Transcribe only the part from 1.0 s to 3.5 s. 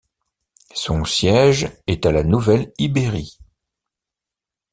siège est à La Nouvelle-Ibérie.